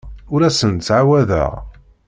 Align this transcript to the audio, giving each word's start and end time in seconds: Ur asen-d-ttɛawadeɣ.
Ur 0.33 0.41
asen-d-ttɛawadeɣ. 0.47 1.51